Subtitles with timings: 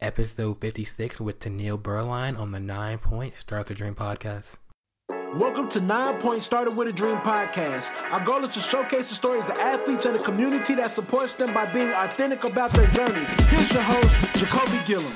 [0.00, 4.54] episode 56 with Tennil Beuerlein on the Nine Point Start the Dream podcast.
[5.34, 7.90] Welcome to Nine Point Started with a Dream podcast.
[8.12, 11.52] Our goal is to showcase the stories of athletes and the community that supports them
[11.52, 13.26] by being authentic about their journey.
[13.48, 15.12] Here's your host, Jacoby Gillum.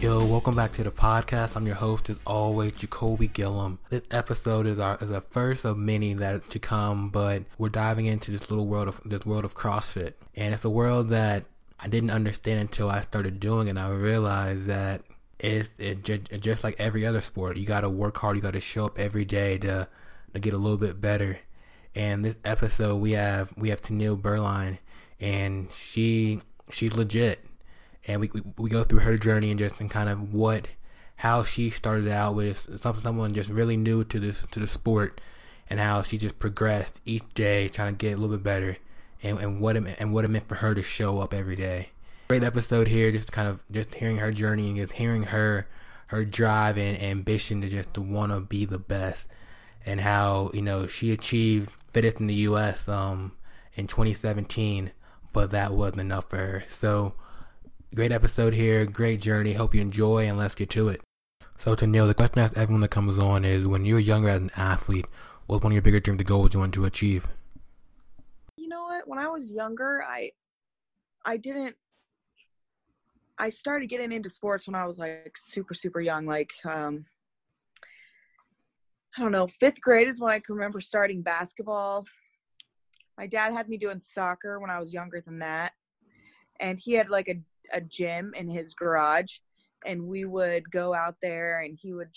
[0.00, 1.54] Yo, welcome back to the podcast.
[1.54, 3.78] I'm your host, as always, Jacoby Gillum.
[3.90, 7.68] This episode is our is a first of many that are to come, but we're
[7.68, 11.44] diving into this little world of this world of CrossFit, and it's a world that
[11.84, 13.70] I didn't understand until I started doing it.
[13.70, 15.02] And I realized that
[15.38, 17.58] it's it just, just like every other sport.
[17.58, 18.36] You got to work hard.
[18.36, 19.86] You got to show up every day to
[20.32, 21.40] to get a little bit better.
[21.94, 24.78] And this episode, we have we have Tennil Beuerlein,
[25.20, 27.44] and she she's legit.
[28.08, 30.68] And we, we we go through her journey and just and kind of what
[31.16, 35.20] how she started out with someone just really new to this to the sport,
[35.68, 38.78] and how she just progressed each day, trying to get a little bit better
[39.22, 41.90] and, and what it, and what it meant for her to show up every day.
[42.28, 45.68] Great episode here, just kind of just hearing her journey and just hearing her
[46.08, 49.26] her drive and ambition to just to want to be the best,
[49.84, 52.88] and how you know she achieved fittest in the U.S.
[52.88, 53.32] um
[53.74, 54.92] in 2017,
[55.32, 56.62] but that wasn't enough for her.
[56.68, 57.14] So
[57.94, 59.54] great episode here, great journey.
[59.54, 61.00] Hope you enjoy, and let's get to it.
[61.56, 64.28] So Tennil, the question I ask everyone that comes on is: When you were younger
[64.28, 65.06] as an athlete,
[65.46, 67.28] what was one of your bigger dreams, the goals you wanted to achieve?
[69.06, 70.30] When I was younger, I
[71.24, 71.76] I didn't
[73.38, 77.06] I started getting into sports when I was like super super young like um
[79.16, 82.04] I don't know, 5th grade is when I can remember starting basketball.
[83.16, 85.70] My dad had me doing soccer when I was younger than that.
[86.58, 87.40] And he had like a
[87.72, 89.38] a gym in his garage
[89.86, 92.10] and we would go out there and he would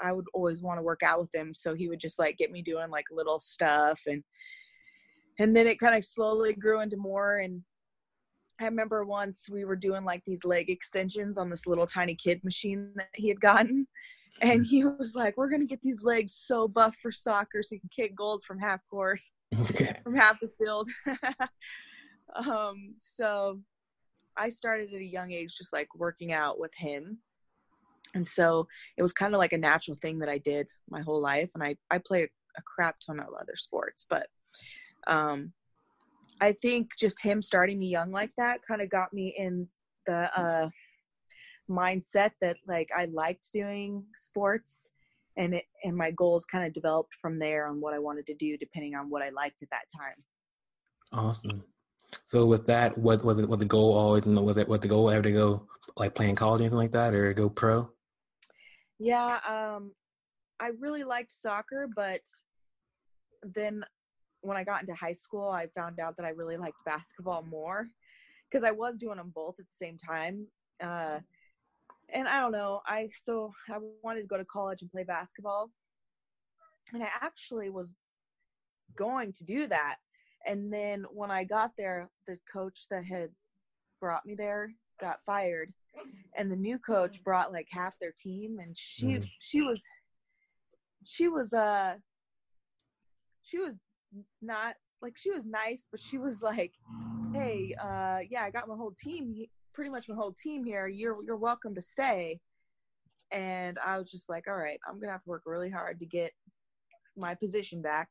[0.00, 2.52] I would always want to work out with him so he would just like get
[2.52, 4.22] me doing like little stuff and
[5.38, 7.62] and then it kind of slowly grew into more and
[8.60, 12.42] I remember once we were doing like these leg extensions on this little tiny kid
[12.42, 13.86] machine that he had gotten.
[14.40, 17.80] And he was like, We're gonna get these legs so buff for soccer so you
[17.80, 19.18] can kick goals from half court.
[19.58, 19.96] Okay.
[20.04, 20.88] From half the field.
[22.36, 23.58] um, so
[24.36, 27.18] I started at a young age just like working out with him.
[28.14, 31.20] And so it was kind of like a natural thing that I did my whole
[31.20, 31.50] life.
[31.54, 34.28] And I, I play a crap ton of other sports, but
[35.08, 35.52] um,
[36.40, 39.66] I think just him starting me young like that kind of got me in
[40.06, 40.68] the uh,
[41.68, 44.90] mindset that like I liked doing sports
[45.36, 48.34] and it and my goals kind of developed from there on what I wanted to
[48.34, 50.24] do depending on what I liked at that time.
[51.12, 51.64] Awesome.
[52.26, 53.48] So with that, what was it?
[53.48, 54.24] What the goal always?
[54.24, 57.14] Was it what the goal ever to go like playing college or anything like that,
[57.14, 57.90] or go pro?
[58.98, 59.92] Yeah, um,
[60.60, 62.20] I really liked soccer, but
[63.42, 63.84] then
[64.40, 67.88] when I got into high school, I found out that I really liked basketball more
[68.50, 70.46] because I was doing them both at the same time.
[70.82, 71.18] Uh,
[72.12, 75.70] and I don't know, I so I wanted to go to college and play basketball,
[76.92, 77.92] and I actually was
[78.96, 79.96] going to do that.
[80.46, 83.30] And then when I got there, the coach that had
[84.00, 84.70] brought me there
[85.00, 85.72] got fired,
[86.36, 89.28] and the new coach brought like half their team, and she mm.
[89.40, 89.82] she was
[91.04, 91.94] she was uh
[93.42, 93.78] she was
[94.42, 96.72] not like she was nice, but she was like,
[97.32, 99.34] "Hey, uh, yeah, I got my whole team,
[99.74, 100.86] pretty much my whole team here.
[100.86, 102.40] You're you're welcome to stay."
[103.30, 106.06] And I was just like, "All right, I'm gonna have to work really hard to
[106.06, 106.32] get
[107.16, 108.08] my position back,"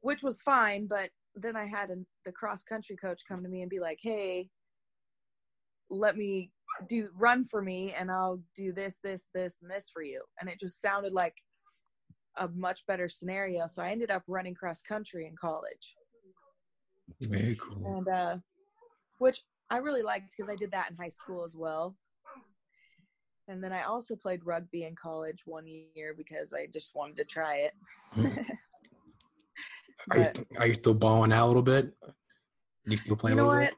[0.00, 0.86] which was fine.
[0.86, 3.98] But then I had a, the cross country coach come to me and be like,
[4.02, 4.48] "Hey,
[5.90, 6.50] let me
[6.88, 10.48] do run for me, and I'll do this, this, this, and this for you." And
[10.48, 11.34] it just sounded like
[12.40, 13.66] a much better scenario.
[13.66, 15.94] So I ended up running cross country in college.
[17.20, 17.98] Very cool.
[17.98, 18.36] And uh,
[19.18, 21.96] which I really liked because I did that in high school as well.
[23.46, 27.24] And then I also played rugby in college one year because I just wanted to
[27.24, 27.72] try it.
[28.16, 28.46] Mm.
[30.10, 31.92] are, you, are you still balling out a little bit?
[32.86, 33.60] You still playing you know what?
[33.60, 33.74] bit?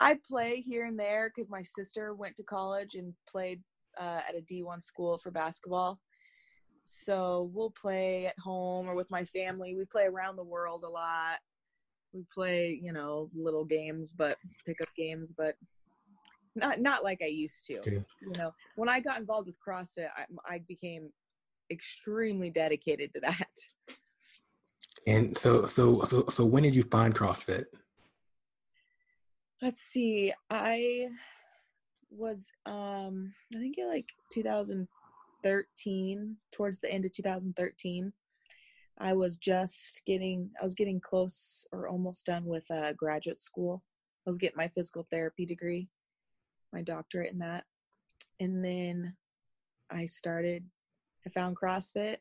[0.00, 3.62] I play here and there because my sister went to college and played
[3.98, 6.00] uh, at a D1 school for basketball.
[6.84, 9.74] So we'll play at home or with my family.
[9.74, 11.38] We play around the world a lot.
[12.12, 15.56] We play, you know, little games, but pickup games, but
[16.54, 17.80] not not like I used to.
[17.84, 18.04] You
[18.38, 21.10] know, when I got involved with CrossFit, I, I became
[21.70, 23.48] extremely dedicated to that.
[25.06, 27.64] And so, so, so, so, when did you find CrossFit?
[29.60, 30.32] Let's see.
[30.48, 31.08] I
[32.10, 34.88] was, um, I think it like 2000
[35.44, 38.12] 2013, towards the end of 2013,
[38.98, 43.82] I was just getting, I was getting close or almost done with uh, graduate school.
[44.26, 45.90] I was getting my physical therapy degree,
[46.72, 47.64] my doctorate in that.
[48.40, 49.16] and then
[49.90, 50.64] I started,
[51.26, 52.16] I found CrossFit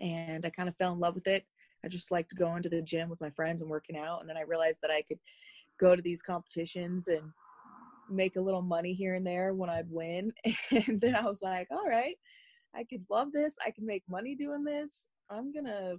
[0.00, 1.44] and I kind of fell in love with it.
[1.84, 4.20] I just liked going to the gym with my friends and working out.
[4.20, 5.18] And then I realized that I could
[5.78, 7.32] go to these competitions and
[8.10, 10.32] make a little money here and there when I'd win.
[10.70, 12.16] And then I was like, all right,
[12.74, 13.56] I could love this.
[13.64, 15.06] I can make money doing this.
[15.30, 15.96] I'm going to,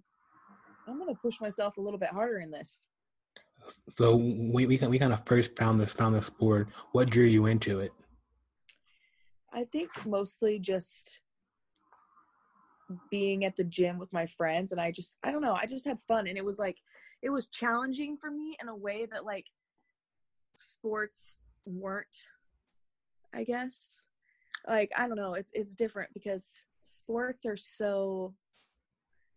[0.87, 2.85] I'm going to push myself a little bit harder in this.
[3.97, 6.67] So we, we, we kind of first found this, found this sport.
[6.91, 7.93] What drew you into it?
[9.53, 11.21] I think mostly just
[13.09, 15.85] being at the gym with my friends and I just I don't know, I just
[15.85, 16.77] had fun and it was like
[17.21, 19.45] it was challenging for me in a way that like
[20.55, 22.27] sports weren't
[23.33, 24.01] I guess.
[24.67, 28.33] Like I don't know, it's it's different because sports are so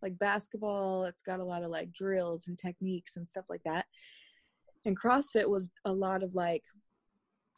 [0.02, 3.86] like basketball, it's got a lot of like drills and techniques and stuff like that.
[4.84, 6.62] And CrossFit was a lot of like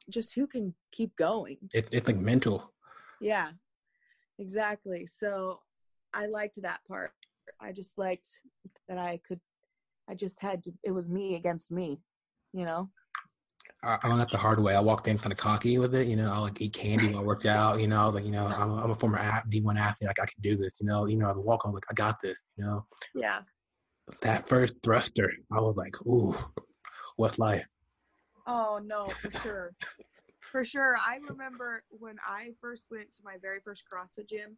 [0.08, 1.58] just who can keep going.
[1.74, 2.72] It, it's like mental.
[3.20, 3.50] Yeah,
[4.38, 5.04] exactly.
[5.04, 5.60] So
[6.14, 7.12] I liked that part.
[7.60, 8.40] I just liked
[8.88, 9.40] that I could,
[10.08, 12.00] I just had to, it was me against me,
[12.52, 12.88] you know?
[13.82, 14.74] I, I learned that the hard way.
[14.74, 16.32] I walked in kind of cocky with it, you know.
[16.32, 18.02] I like eat candy while I worked out, you know.
[18.02, 20.08] I was like, you know, I'm, I'm a former D1 athlete.
[20.08, 21.06] Like I can do this, you know.
[21.06, 22.84] You know, I was walking, I was like, I got this, you know.
[23.14, 23.40] Yeah.
[24.22, 26.34] That first thruster, I was like, ooh,
[27.16, 27.66] what's life?
[28.46, 29.72] Oh no, for sure.
[30.40, 30.96] for sure.
[30.96, 34.56] I remember when I first went to my very first CrossFit gym,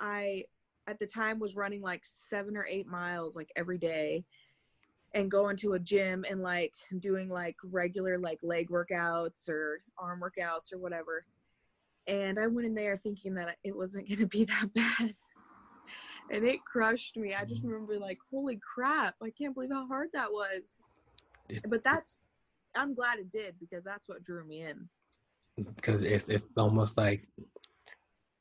[0.00, 0.44] I
[0.86, 4.24] at the time was running like seven or eight miles like every day
[5.14, 10.20] and going to a gym and like doing like regular like leg workouts or arm
[10.20, 11.24] workouts or whatever.
[12.06, 15.14] And I went in there thinking that it wasn't going to be that bad.
[16.30, 17.34] and it crushed me.
[17.34, 17.70] I just mm-hmm.
[17.70, 20.78] remember like, holy crap, I can't believe how hard that was.
[21.68, 22.18] But that's,
[22.74, 24.88] I'm glad it did because that's what drew me in
[25.56, 27.24] because it's it's almost like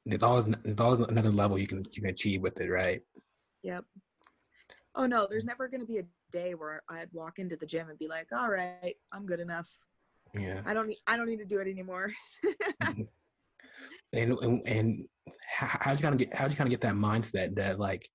[0.06, 3.02] there's always there's always another level you can you can achieve with it, right?
[3.64, 3.86] Yep.
[4.96, 7.90] Oh no, there's never going to be a day where I'd walk into the gym
[7.90, 9.70] and be like, "All right, I'm good enough."
[10.34, 10.62] Yeah.
[10.66, 12.12] I don't need I don't need to do it anymore.
[12.82, 13.08] and,
[14.14, 15.06] and and
[15.48, 18.08] how'd you kind of get how'd you kind of get that mindset that like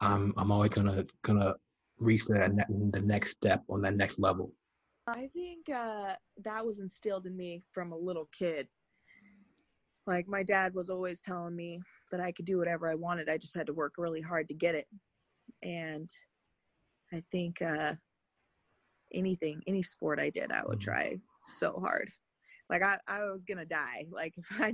[0.00, 1.54] I'm I'm always gonna gonna
[1.98, 2.50] reach that
[2.92, 4.52] the next step on that next level.
[5.06, 6.14] I think uh,
[6.44, 8.68] that was instilled in me from a little kid.
[10.06, 11.80] Like my dad was always telling me
[12.10, 13.28] that I could do whatever I wanted.
[13.28, 14.86] I just had to work really hard to get it.
[15.62, 16.08] And
[17.12, 17.94] I think uh,
[19.12, 20.90] anything, any sport I did, I would mm-hmm.
[20.90, 22.10] try so hard.
[22.68, 24.06] Like I, I was gonna die.
[24.10, 24.72] Like if I,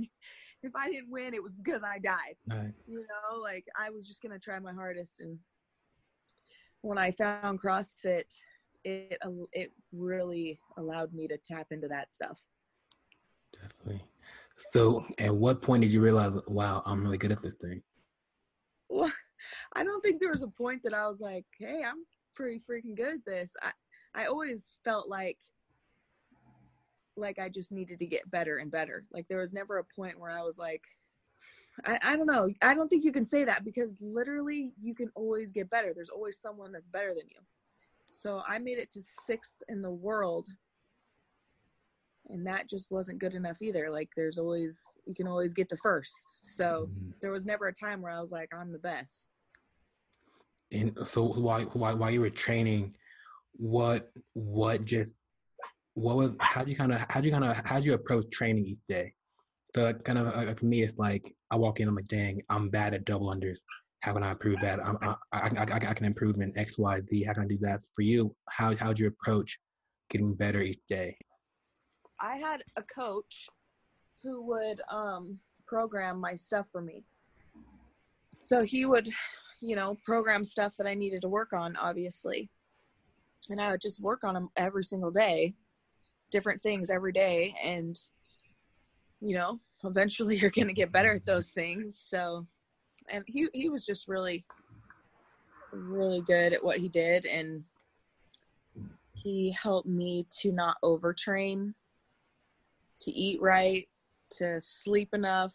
[0.63, 2.35] if I didn't win, it was because I died.
[2.47, 2.73] Right.
[2.87, 5.19] You know, like I was just gonna try my hardest.
[5.19, 5.39] And
[6.81, 8.23] when I found CrossFit,
[8.83, 9.17] it
[9.51, 12.39] it really allowed me to tap into that stuff.
[13.53, 14.03] Definitely.
[14.71, 17.81] So, at what point did you realize, wow, I'm really good at this thing?
[19.77, 22.03] I don't think there was a point that I was like, hey, I'm
[22.35, 23.53] pretty freaking good at this.
[23.61, 23.71] I
[24.15, 25.37] I always felt like
[27.15, 29.05] like I just needed to get better and better.
[29.11, 30.81] Like there was never a point where I was like,
[31.85, 32.49] I, I don't know.
[32.61, 35.93] I don't think you can say that because literally you can always get better.
[35.93, 37.39] There's always someone that's better than you.
[38.11, 40.47] So I made it to sixth in the world.
[42.29, 43.89] And that just wasn't good enough either.
[43.91, 46.25] Like there's always you can always get to first.
[46.41, 47.11] So mm-hmm.
[47.21, 49.27] there was never a time where I was like, I'm the best.
[50.71, 52.95] And so while while you were training,
[53.53, 55.13] what what just
[55.93, 57.93] what was how do you kind of how do you kind of how do you
[57.93, 59.13] approach training each day?
[59.75, 62.69] So kind of uh, for me, it's like I walk in, I'm like, dang, I'm
[62.69, 63.59] bad at double unders
[64.01, 64.79] how can I improve that?
[64.83, 67.23] I'm, I, I, I, I can improve in X, Y, Z.
[67.23, 68.35] How can I do that for you?
[68.49, 69.59] How how do you approach
[70.09, 71.17] getting better each day?
[72.19, 73.47] I had a coach
[74.23, 77.03] who would um, program my stuff for me.
[78.39, 79.09] So he would,
[79.61, 82.49] you know, program stuff that I needed to work on, obviously,
[83.49, 85.53] and I would just work on them every single day,
[86.31, 87.97] different things every day, and
[89.19, 91.97] you know, eventually you're gonna get better at those things.
[91.99, 92.45] So
[93.09, 94.43] and he he was just really
[95.71, 97.63] really good at what he did and
[99.13, 101.73] he helped me to not overtrain
[103.01, 103.87] to eat right
[104.31, 105.53] to sleep enough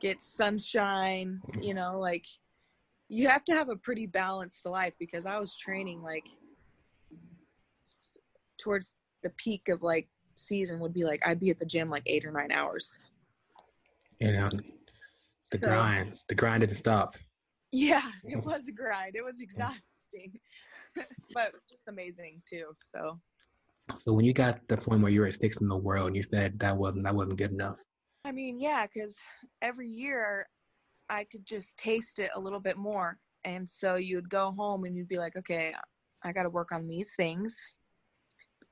[0.00, 2.26] get sunshine you know like
[3.10, 6.24] you have to have a pretty balanced life because i was training like
[8.58, 12.02] towards the peak of like season would be like i'd be at the gym like
[12.06, 12.96] eight or nine hours
[14.20, 14.48] you know
[15.50, 16.14] the so, grind.
[16.28, 17.16] The grind didn't stop.
[17.72, 19.16] Yeah, it was a grind.
[19.16, 20.38] It was exhausting,
[21.34, 22.76] but just amazing too.
[22.82, 23.18] So.
[24.04, 26.58] So when you got the point where you were fixing the world, and you said
[26.60, 27.82] that wasn't that wasn't good enough.
[28.24, 29.16] I mean, yeah, because
[29.62, 30.46] every year
[31.10, 34.96] I could just taste it a little bit more, and so you'd go home and
[34.96, 35.74] you'd be like, okay,
[36.22, 37.74] I got to work on these things,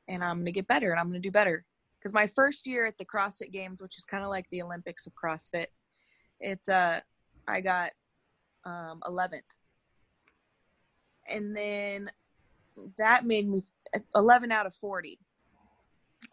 [0.07, 1.65] and I'm gonna get better, and I'm gonna do better.
[1.99, 5.07] Because my first year at the CrossFit Games, which is kind of like the Olympics
[5.07, 5.67] of CrossFit,
[6.39, 7.01] it's uh,
[7.49, 7.91] I got
[8.65, 9.41] um, 11th,
[11.29, 12.11] and then
[12.99, 13.65] that made me
[14.15, 15.19] 11 out of 40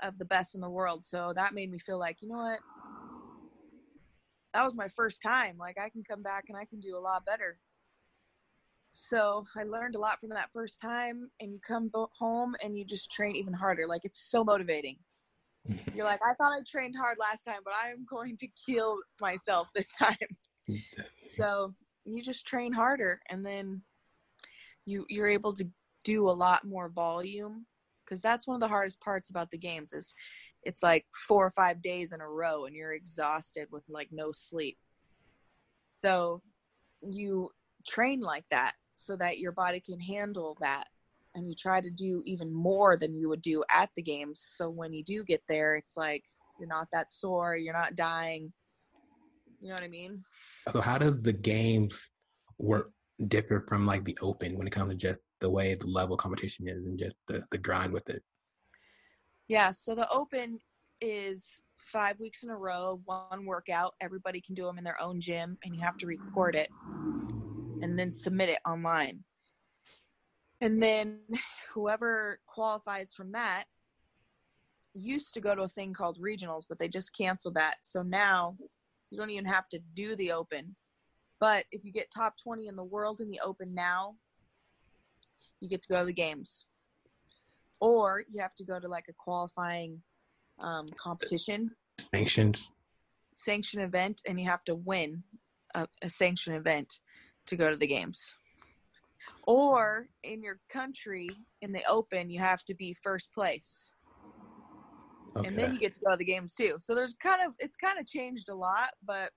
[0.02, 1.06] of the best in the world.
[1.06, 2.60] So that made me feel like, you know what?
[4.56, 5.58] That was my first time.
[5.60, 7.60] Like I can come back and I can do a lot better.
[8.94, 12.86] So I learned a lot from that first time and you come home and you
[12.86, 13.86] just train even harder.
[13.86, 14.96] Like it's so motivating.
[15.94, 19.00] You're like, I thought I trained hard last time, but I am going to kill
[19.20, 20.16] myself this time.
[21.28, 21.74] so
[22.06, 23.82] you just train harder and then
[24.86, 25.68] you you're able to
[26.06, 27.66] do a lot more volume
[28.06, 30.14] because that's one of the hardest parts about the games is
[30.66, 34.32] it's like four or five days in a row and you're exhausted with like no
[34.32, 34.78] sleep.
[36.04, 36.42] So
[37.02, 37.52] you
[37.88, 40.88] train like that so that your body can handle that
[41.36, 44.70] and you try to do even more than you would do at the games so
[44.70, 46.24] when you do get there it's like
[46.60, 48.52] you're not that sore you're not dying.
[49.60, 50.24] You know what i mean?
[50.72, 52.10] So how does the games
[52.58, 52.92] work
[53.28, 56.68] differ from like the open when it comes to just the way the level competition
[56.68, 58.24] is and just the, the grind with it?
[59.48, 60.60] Yeah, so the open
[61.02, 63.94] is five weeks in a row, one workout.
[64.02, 66.70] Everybody can do them in their own gym, and you have to record it
[67.82, 69.24] and then submit it online.
[70.62, 71.20] And then
[71.74, 73.66] whoever qualifies from that
[74.94, 77.76] used to go to a thing called regionals, but they just canceled that.
[77.84, 78.56] So now
[79.12, 80.76] you don't even have to do the open.
[81.40, 84.16] But if you get top 20 in the world in the open now,
[85.60, 86.68] you get to go to the games.
[87.82, 90.02] Or you have to go to like a qualifying
[90.60, 91.72] um, competition.
[92.14, 92.72] Sanctions.
[93.36, 95.24] Sanction event, and you have to win
[95.74, 97.00] a, a sanction event
[97.48, 98.34] to go to the games.
[99.48, 101.30] Or in your country,
[101.62, 103.94] in the open, you have to be first place.
[105.36, 105.48] Okay.
[105.48, 106.78] And then you get to go to the games too.
[106.80, 109.32] So there's kind of it's kind of changed a lot, but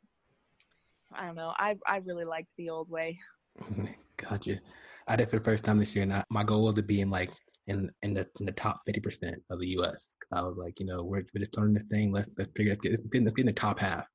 [1.12, 1.52] I don't know.
[1.59, 3.18] I I really liked the old way.
[4.16, 4.61] Gotcha.
[5.07, 7.00] I did for the first time this year, and I, my goal was to be
[7.00, 7.30] in like
[7.68, 10.14] in in the in the top fifty percent of the U.S.
[10.32, 12.12] I was like, you know, we're, we're just starting this thing.
[12.12, 14.06] Let's let's figure let's get, let's get, let's get in the top half.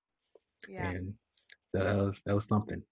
[0.67, 0.89] Yeah.
[0.89, 1.13] And
[1.73, 2.83] so that was that was something.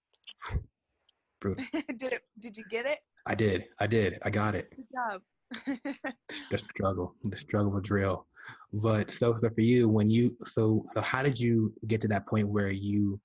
[1.42, 2.22] did it?
[2.38, 2.98] Did you get it?
[3.26, 3.64] I did.
[3.78, 4.18] I did.
[4.22, 4.72] I got it.
[4.74, 5.20] Good job.
[6.50, 7.14] the struggle.
[7.24, 8.26] The struggle was real.
[8.72, 12.26] But so, so for you, when you so so how did you get to that
[12.26, 13.20] point where you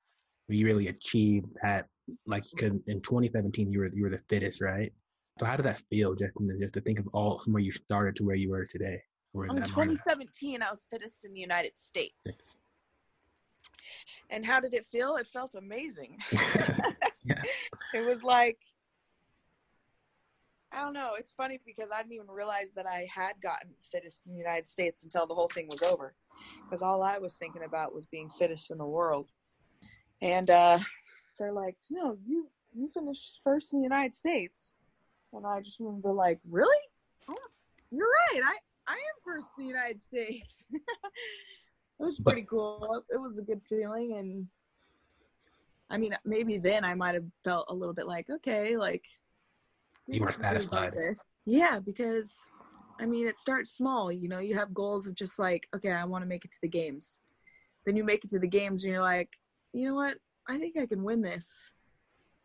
[0.50, 1.88] you really achieved that
[2.26, 4.92] like because in 2017 you were you were the fittest, right?
[5.40, 8.16] So how did that feel just just to think of all from where you started
[8.18, 9.02] to where you were today?
[9.36, 12.16] In 2017, I was fittest in the United States.
[12.26, 12.54] Yes.
[14.32, 15.16] And how did it feel?
[15.18, 16.18] It felt amazing.
[16.32, 17.42] yeah.
[17.94, 18.58] It was like
[20.72, 21.12] I don't know.
[21.18, 24.68] It's funny because I didn't even realize that I had gotten fittest in the United
[24.68, 26.14] States until the whole thing was over.
[26.64, 29.32] Because all I was thinking about was being fittest in the world.
[30.22, 30.80] And uh,
[31.40, 34.74] they're like, no, you you finished first in the United States.
[35.34, 36.78] And I just remember like, really?
[37.30, 37.36] Oh,
[37.92, 38.42] you're right.
[38.44, 38.56] I,
[38.88, 40.66] I am first in the United States.
[40.72, 40.82] it
[42.00, 43.04] was pretty cool.
[43.10, 44.16] It was a good feeling.
[44.18, 44.48] And
[45.90, 49.04] I mean, maybe then I might have felt a little bit like, okay, like.
[50.08, 50.96] You were satisfied.
[51.46, 52.34] Yeah, because
[53.00, 54.12] I mean, it starts small.
[54.12, 56.58] You know, you have goals of just like, okay, I want to make it to
[56.62, 57.20] the games.
[57.86, 59.30] Then you make it to the games and you're like,
[59.74, 60.16] you know what?
[60.48, 61.72] I think I can win this.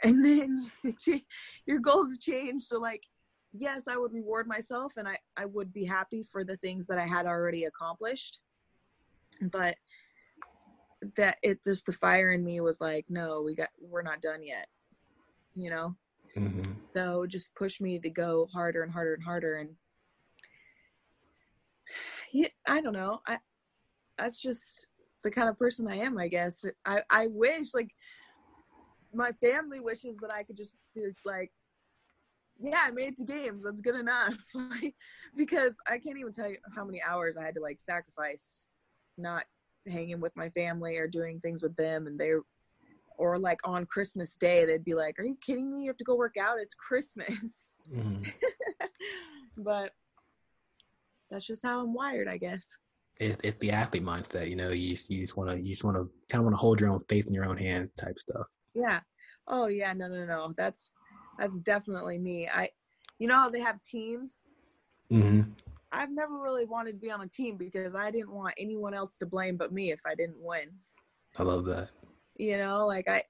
[0.02, 0.70] And then
[1.66, 2.64] your goals change.
[2.64, 3.04] So, like,
[3.52, 6.98] yes, I would reward myself and I, I would be happy for the things that
[6.98, 8.40] I had already accomplished.
[9.40, 9.76] But
[11.16, 14.42] that it just the fire in me was like, no, we got, we're not done
[14.42, 14.68] yet,
[15.54, 15.96] you know?
[16.36, 16.72] Mm-hmm.
[16.94, 19.56] So just push me to go harder and harder and harder.
[19.56, 19.70] And
[22.32, 23.20] yeah, I don't know.
[23.26, 23.38] I,
[24.18, 24.86] that's just,
[25.22, 26.64] the kind of person I am, I guess.
[26.84, 27.94] I, I wish like
[29.12, 31.50] my family wishes that I could just be like,
[32.60, 33.64] yeah, I made it to games.
[33.64, 34.34] That's good enough.
[34.54, 34.94] like,
[35.36, 38.68] because I can't even tell you how many hours I had to like sacrifice
[39.18, 39.44] not
[39.86, 42.06] hanging with my family or doing things with them.
[42.06, 42.32] And they,
[43.18, 45.82] or like on Christmas Day, they'd be like, "Are you kidding me?
[45.82, 46.58] You have to go work out.
[46.58, 48.24] It's Christmas." Mm-hmm.
[49.58, 49.92] but
[51.30, 52.76] that's just how I'm wired, I guess
[53.22, 54.48] it's, it's the athlete mindset.
[54.48, 56.54] You know, you just, you just want to you just want to kind of want
[56.54, 58.46] to hold your own faith in your own hand type stuff.
[58.74, 59.00] Yeah.
[59.46, 59.92] Oh yeah.
[59.92, 60.54] No no no.
[60.56, 60.92] That's
[61.38, 62.48] that's definitely me.
[62.48, 62.70] I,
[63.18, 64.44] you know how they have teams.
[65.10, 65.50] Mm-hmm.
[65.92, 69.18] I've never really wanted to be on a team because I didn't want anyone else
[69.18, 70.70] to blame but me if I didn't win.
[71.38, 71.90] I love that.
[72.36, 73.24] You know, like I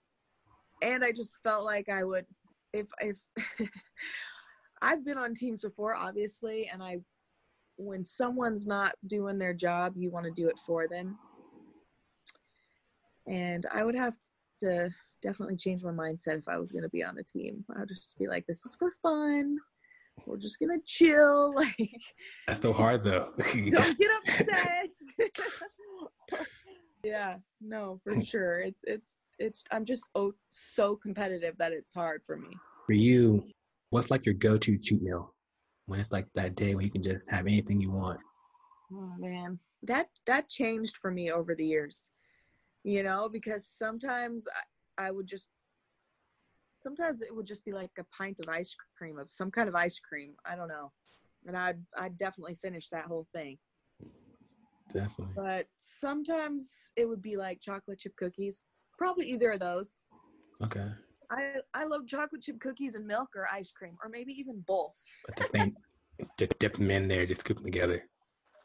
[0.81, 2.27] and I just felt like I would
[2.73, 3.17] if if
[4.83, 7.01] I've been on teams before obviously and I
[7.77, 11.19] when someone's not doing their job, you want to do it for them.
[13.27, 14.17] And I would have
[14.63, 14.91] to
[15.23, 17.65] definitely change my mindset if I was going to be on a team.
[17.75, 19.59] I would just be like, this is for fun.
[20.27, 21.55] We're just going to chill.
[21.57, 21.91] Like,
[22.47, 23.33] that's so hard though.
[23.39, 25.31] don't get upset.
[27.05, 28.61] yeah, no, for sure.
[28.61, 32.49] It's, it's, it's, I'm just oh, so competitive that it's hard for me.
[32.87, 33.45] For you,
[33.91, 35.35] what's like your go to cheat meal?
[35.87, 38.21] when it's like that day when you can just have anything you want?
[38.93, 42.09] Oh man, that that changed for me over the years.
[42.85, 44.47] You know, because sometimes
[44.99, 45.49] I, I would just
[46.83, 49.75] sometimes it would just be like a pint of ice cream of some kind of
[49.75, 50.35] ice cream.
[50.45, 50.93] I don't know.
[51.47, 53.59] And I'd I'd definitely finish that whole thing.
[54.93, 55.35] Definitely.
[55.37, 58.63] But sometimes it would be like chocolate chip cookies.
[58.99, 60.03] Probably either of those.
[60.63, 60.89] Okay.
[61.31, 64.99] I I love chocolate chip cookies and milk or ice cream or maybe even both.
[65.29, 65.77] At the same,
[66.39, 68.03] just dip them in there, just scoop them together.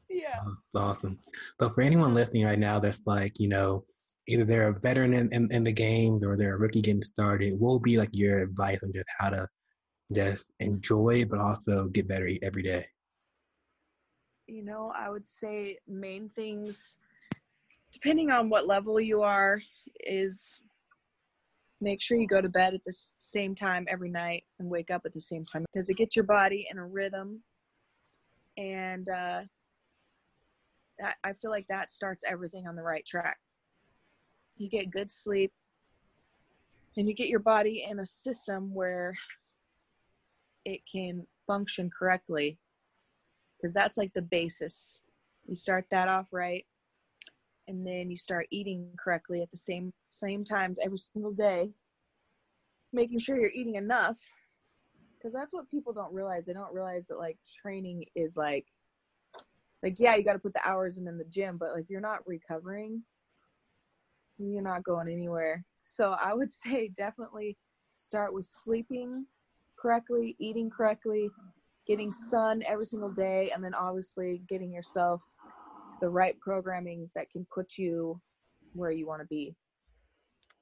[0.09, 0.39] Yeah.
[0.45, 1.19] Oh, awesome.
[1.59, 3.85] But for anyone listening right now, that's like you know,
[4.27, 7.53] either they're a veteran in, in, in the game or they're a rookie getting started.
[7.53, 9.47] What will be like your advice on just how to
[10.13, 12.85] just enjoy but also get better every day?
[14.47, 16.95] You know, I would say main things,
[17.91, 19.61] depending on what level you are,
[20.01, 20.61] is
[21.81, 25.03] make sure you go to bed at the same time every night and wake up
[25.05, 27.41] at the same time because it gets your body in a rhythm
[28.57, 29.41] and uh,
[31.23, 33.37] i feel like that starts everything on the right track
[34.57, 35.51] you get good sleep
[36.95, 39.13] and you get your body in a system where
[40.65, 42.57] it can function correctly
[43.55, 44.99] because that's like the basis.
[45.47, 46.65] You start that off right
[47.67, 51.69] and then you start eating correctly at the same same times every single day
[52.93, 54.17] making sure you're eating enough
[55.17, 56.45] because that's what people don't realize.
[56.45, 58.65] They don't realize that like training is like
[59.83, 61.89] like yeah you got to put the hours in in the gym but like if
[61.89, 63.03] you're not recovering
[64.39, 67.57] you're not going anywhere so i would say definitely
[67.97, 69.25] start with sleeping
[69.79, 71.29] correctly eating correctly
[71.87, 75.21] getting sun every single day and then obviously getting yourself
[76.01, 78.19] the right programming that can put you
[78.73, 79.55] where you want to be.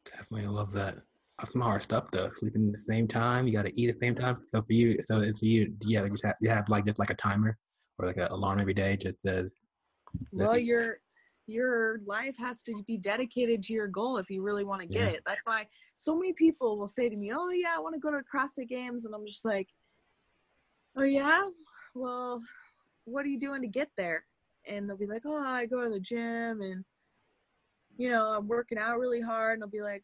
[0.06, 0.98] Definitely, love that.
[1.40, 2.30] That's some hard stuff though.
[2.32, 4.38] Sleeping at the same time, you got to eat at the same time.
[4.54, 5.74] So for you, so it's you.
[5.82, 7.58] Yeah, you have you have like just like a timer
[7.98, 9.52] or like an alarm every day just says.
[10.32, 11.00] Well, your
[11.48, 15.02] your life has to be dedicated to your goal if you really want to get
[15.02, 15.18] yeah.
[15.18, 15.24] it.
[15.26, 18.12] That's why so many people will say to me, "Oh yeah, I want to go
[18.12, 19.70] to CrossFit Games," and I'm just like,
[20.96, 21.48] "Oh yeah,
[21.94, 22.42] well,
[23.06, 24.26] what are you doing to get there?"
[24.68, 26.84] and they'll be like, "Oh, I go to the gym and
[27.98, 30.04] you know, I'm working out really hard." And I'll be like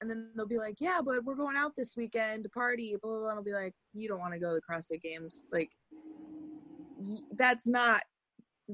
[0.00, 3.10] and then they'll be like, "Yeah, but we're going out this weekend to party." Blah
[3.10, 3.20] blah.
[3.20, 3.28] blah.
[3.30, 5.46] And I'll be like, "You don't want to go to the CrossFit Games.
[5.52, 5.70] Like
[7.36, 8.02] that's not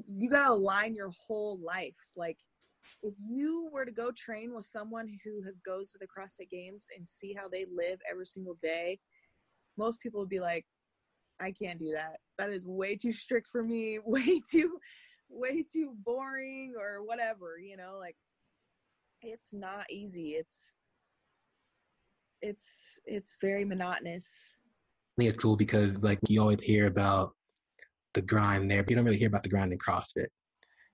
[0.08, 1.94] you got to align your whole life.
[2.16, 2.38] Like
[3.02, 6.86] if you were to go train with someone who has goes to the CrossFit Games
[6.96, 8.98] and see how they live every single day,
[9.76, 10.64] most people would be like,
[11.40, 12.16] I can't do that.
[12.38, 14.78] That is way too strict for me, way too
[15.28, 18.16] way too boring or whatever, you know, like
[19.22, 20.30] it's not easy.
[20.30, 20.72] It's
[22.42, 24.52] it's it's very monotonous.
[25.18, 27.32] I think it's cool because like you always hear about
[28.16, 30.26] the grind there, but you don't really hear about the grind in CrossFit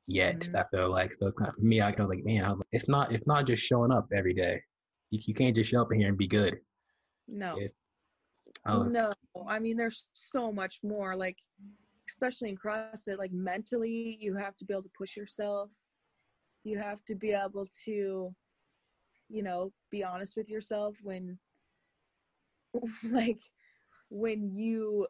[0.06, 0.40] yet.
[0.40, 0.56] Mm-hmm.
[0.56, 1.28] I feel like so.
[1.28, 4.08] It's for me, I go like, man, I it's not it's not just showing up
[4.14, 4.60] every day.
[5.10, 6.58] You, you can't just show up in here and be good.
[7.26, 7.58] No,
[8.66, 8.84] Oh.
[8.84, 9.12] No,
[9.48, 11.16] I mean there's so much more.
[11.16, 11.36] Like
[12.08, 15.70] especially in CrossFit, like mentally, you have to be able to push yourself.
[16.64, 18.34] You have to be able to,
[19.28, 21.38] you know, be honest with yourself when,
[23.10, 23.40] like,
[24.10, 25.06] when you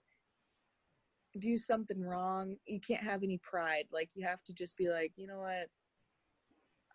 [1.38, 3.84] do something wrong, you can't have any pride.
[3.92, 5.68] Like you have to just be like, you know what,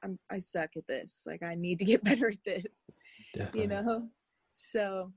[0.04, 1.24] I'm I suck at this.
[1.26, 2.90] Like I need to get better at this.
[3.34, 3.62] Definitely.
[3.62, 4.08] You know,
[4.56, 5.12] so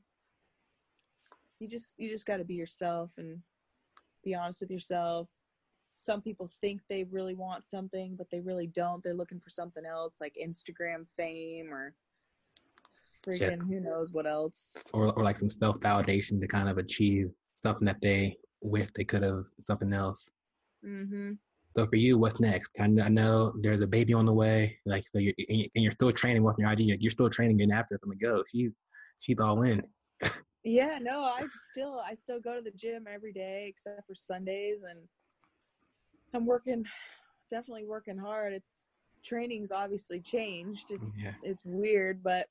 [1.61, 3.41] you just you just got to be yourself and
[4.25, 5.29] be honest with yourself
[5.97, 9.85] some people think they really want something but they really don't they're looking for something
[9.85, 11.95] else like instagram fame or
[13.27, 17.31] freaking who knows what else or, or like some self-validation to kind of achieve
[17.63, 20.27] something that they wish they could have something else
[20.85, 21.33] mm-hmm.
[21.77, 25.19] so for you what's next i know there's a baby on the way like so
[25.19, 28.43] you're and you're still training with your idea you're still training and after something go
[28.51, 28.73] she's
[29.19, 29.83] she's all in
[30.63, 34.83] Yeah, no, I still I still go to the gym every day except for Sundays
[34.83, 35.01] and
[36.35, 36.85] I'm working,
[37.51, 38.53] definitely working hard.
[38.53, 38.89] It's
[39.25, 40.91] training's obviously changed.
[40.91, 41.33] It's Yeah.
[41.43, 42.47] it's weird, but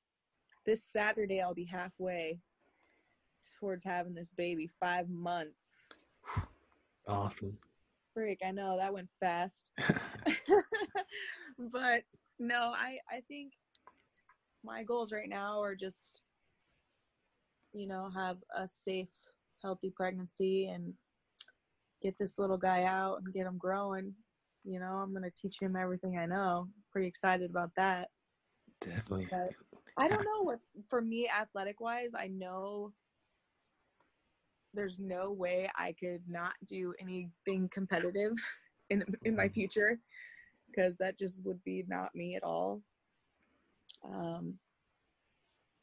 [0.66, 2.40] this Saturday I'll be halfway
[3.60, 4.70] towards having this baby.
[4.80, 6.06] Five months.
[7.08, 7.58] Awesome.
[8.14, 9.72] Freak, I know that went fast.
[11.72, 12.04] but
[12.40, 13.54] no, I I think
[14.64, 16.22] my goals right now are just
[17.74, 19.10] you know have a safe,
[19.62, 20.94] healthy pregnancy and
[22.02, 24.14] get this little guy out and get him growing.
[24.64, 26.68] You know, I'm gonna teach him everything I know.
[26.92, 28.10] Pretty excited about that.
[28.82, 29.28] Definitely.
[29.30, 29.50] But
[29.98, 32.94] I don't know what for me athletic wise, I know
[34.74, 38.34] there's no way I could not do anything competitive
[38.90, 40.00] in in my future
[40.68, 42.82] because that just would be not me at all.
[44.04, 44.56] Um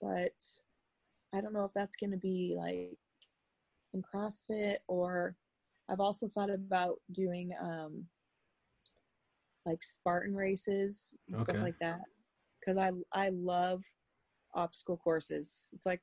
[0.00, 0.34] but
[1.34, 2.98] I don't know if that's going to be like
[3.94, 5.34] in CrossFit or
[5.88, 8.04] I've also thought about doing um
[9.64, 12.00] like Spartan races and stuff like that
[12.60, 13.82] because I I love
[14.54, 15.68] obstacle courses.
[15.72, 16.00] It's like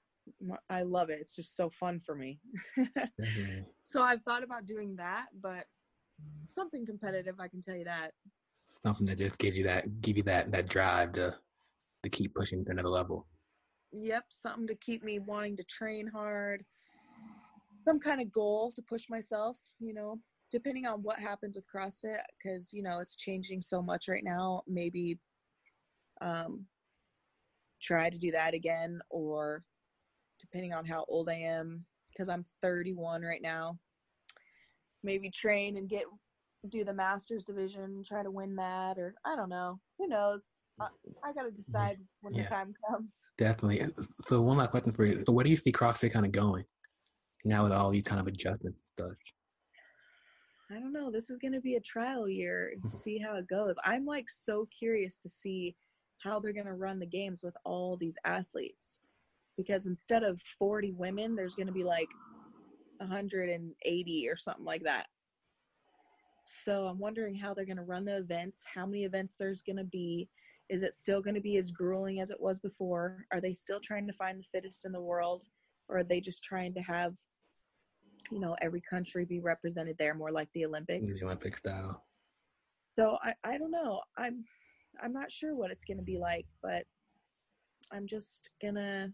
[0.69, 1.19] I love it.
[1.21, 2.39] It's just so fun for me.
[3.85, 5.65] So I've thought about doing that, but
[6.45, 8.11] something competitive, I can tell you that.
[8.69, 11.35] Something that just gives you that give you that that drive to
[12.01, 13.27] to keep pushing to another level.
[13.91, 16.63] Yep, something to keep me wanting to train hard.
[17.85, 20.19] Some kind of goal to push myself, you know,
[20.51, 24.63] depending on what happens with CrossFit, because, you know, it's changing so much right now.
[24.67, 25.19] Maybe
[26.21, 26.65] um,
[27.81, 29.63] try to do that again, or
[30.43, 33.79] depending on how old I am, because I'm 31 right now,
[35.01, 36.03] maybe train and get
[36.69, 39.79] do the masters division, try to win that, or I don't know.
[39.97, 40.43] Who knows?
[40.79, 40.87] I,
[41.23, 42.43] I got to decide when Yeah.
[42.43, 43.17] the time comes.
[43.37, 43.85] Definitely.
[44.27, 45.23] So one last question for you.
[45.25, 46.63] So where do you see CrossFit kind of going
[47.43, 49.17] now with all these kind of adjustments and stuff?
[50.71, 51.11] I don't know.
[51.11, 52.87] This is going to be a trial year and Mhm.
[52.87, 53.75] see how it goes.
[53.83, 55.75] I'm like so curious to see
[56.19, 58.99] how they're going to run the games with all these athletes.
[59.57, 62.07] Because instead of 40 women, there's going to be like
[62.97, 65.05] 180 or something like that.
[66.45, 69.77] So I'm wondering how they're going to run the events, how many events there's going
[69.77, 70.29] to be.
[70.69, 73.25] Is it still going to be as grueling as it was before?
[73.31, 75.43] Are they still trying to find the fittest in the world?
[75.87, 77.13] Or are they just trying to have
[78.31, 82.05] you know every country be represented there more like the olympics The Olympic style.
[82.97, 84.43] so i i don't know i'm
[85.03, 86.83] i'm not sure what it's going to be like but
[87.91, 89.11] i'm just gonna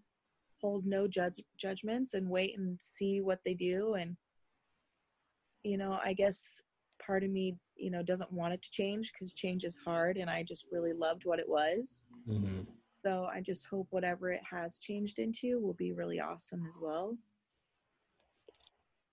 [0.62, 4.16] hold no judge judgments and wait and see what they do and
[5.64, 6.46] you know i guess
[7.06, 10.30] part of me you know doesn't want it to change because change is hard and
[10.30, 12.62] i just really loved what it was hmm
[13.04, 17.18] so i just hope whatever it has changed into will be really awesome as well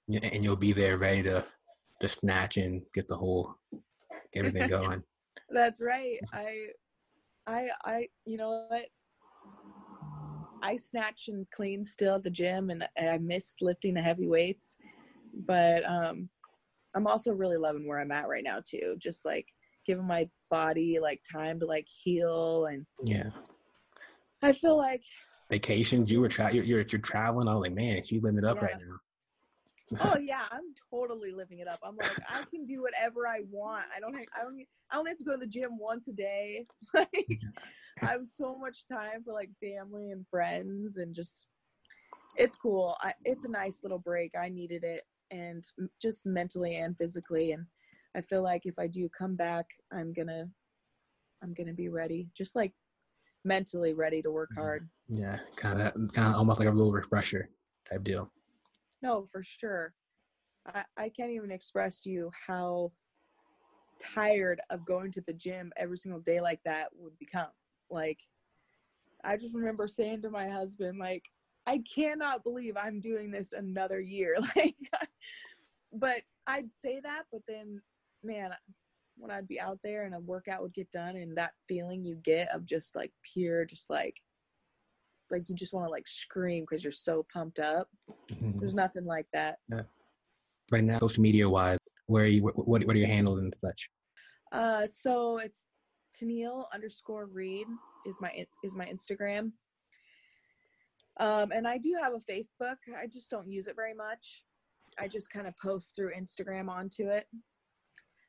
[0.08, 1.44] Yeah, and you'll be there ready to
[2.00, 3.56] to snatch and get the whole
[4.34, 5.02] everything going.
[5.50, 6.18] That's right.
[6.32, 6.66] I,
[7.46, 8.08] I, I.
[8.24, 8.86] You know what?
[10.62, 14.76] I snatch and clean still at the gym, and I miss lifting the heavy weights.
[15.46, 16.28] But um,
[16.94, 18.96] I'm also really loving where I'm at right now too.
[18.98, 19.46] Just like
[19.86, 23.30] giving my body like time to like heal, and yeah.
[24.42, 25.02] I feel like
[25.50, 27.48] Vacations, you were tra- you're, you're you're traveling.
[27.48, 28.64] I was like, man, she's living it up Yeah.
[28.64, 28.96] right now.
[30.00, 31.78] Oh yeah, I'm totally living it up.
[31.82, 33.84] I'm like, I can do whatever I want.
[33.94, 36.12] I don't have, I don't, I only have to go to the gym once a
[36.12, 36.66] day.
[36.94, 37.40] Like,
[38.02, 41.46] I have so much time for like family and friends, and just,
[42.36, 42.94] it's cool.
[43.00, 44.32] I, it's a nice little break.
[44.38, 45.64] I needed it, and
[46.00, 47.52] just mentally and physically.
[47.52, 47.64] And
[48.14, 50.48] I feel like if I do come back, I'm gonna,
[51.42, 52.28] I'm gonna be ready.
[52.34, 52.72] Just like
[53.44, 54.56] mentally ready to work Mhm.
[54.60, 54.88] hard.
[55.08, 57.48] Yeah, kind of kind of almost like a little refresher
[57.88, 58.30] type deal.
[59.06, 59.94] No, for sure.
[60.66, 62.90] I, I can't even express to you how
[64.00, 67.46] tired of going to the gym every single day like that would become.
[67.88, 68.18] Like,
[69.22, 71.22] I just remember saying to my husband, like,
[71.68, 74.34] I cannot believe I'm doing this another year.
[74.56, 74.74] Like,
[75.92, 77.80] but I'd say that, but then,
[78.24, 78.50] man,
[79.16, 82.16] when I'd be out there and a workout would get done and that feeling you
[82.16, 84.16] get of just like pure, just like,
[85.30, 87.88] like you just want to like scream because you're so pumped up.
[88.40, 89.58] There's nothing like that.
[90.70, 92.42] Right now, social media wise, where are you?
[92.42, 93.88] What what, what are your handles and such?
[94.52, 95.66] Uh, so it's
[96.16, 97.66] Tennil underscore Reed
[98.06, 99.52] is my is my Instagram.
[101.18, 102.76] Um, and I do have a Facebook.
[102.96, 104.44] I just don't use it very much.
[104.98, 107.26] I just kind of post through Instagram onto it.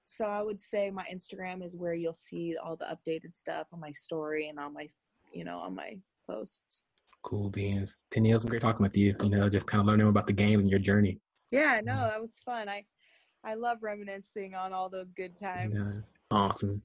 [0.05, 3.81] So I would say my Instagram is where you'll see all the updated stuff on
[3.81, 4.87] my story and on my,
[5.33, 5.97] you know, on my
[6.29, 6.81] posts.
[7.23, 7.99] Cool beans.
[8.11, 9.15] Tennil, great talking with you.
[9.21, 11.19] You know, just kind of learning about the game and your journey.
[11.51, 12.69] Yeah, no, that was fun.
[12.69, 12.85] I
[13.43, 15.75] I love reminiscing on all those good times.
[15.77, 16.01] Yeah.
[16.31, 16.81] Awesome.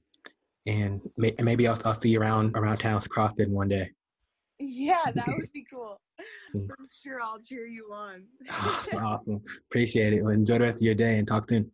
[0.65, 3.91] And may, maybe I'll, I'll see you around around town's CrossFit one day.
[4.59, 5.99] Yeah, that would be cool.
[6.55, 6.69] Mm.
[6.79, 8.23] I'm sure I'll cheer you on.
[8.93, 9.41] awesome.
[9.69, 10.23] Appreciate it.
[10.23, 11.69] Well, enjoy the rest of your day and talk soon.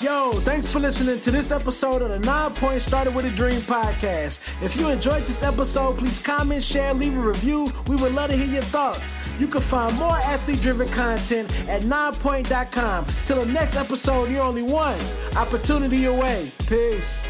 [0.00, 3.60] Yo, thanks for listening to this episode of the Nine Point Started with a Dream
[3.62, 4.38] podcast.
[4.62, 7.72] If you enjoyed this episode, please comment, share, leave a review.
[7.88, 9.12] We would love to hear your thoughts.
[9.40, 13.06] You can find more athlete driven content at ninepoint.com.
[13.24, 15.00] Till the next episode, you're only one
[15.36, 16.52] opportunity away.
[16.68, 17.24] Peace.